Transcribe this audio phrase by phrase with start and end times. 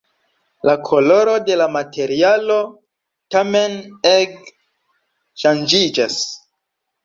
[0.69, 2.57] La koloro de la materialo
[3.37, 3.79] tamen
[4.15, 4.51] ege
[5.47, 6.21] ŝanĝiĝas.